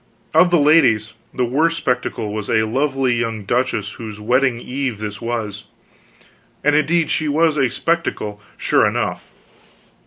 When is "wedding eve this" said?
4.19-5.21